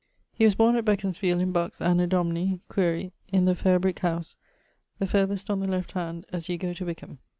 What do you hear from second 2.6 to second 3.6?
(quaere) in the